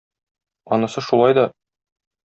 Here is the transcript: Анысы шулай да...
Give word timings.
Анысы 0.77 1.05
шулай 1.11 1.39
да... 1.41 1.47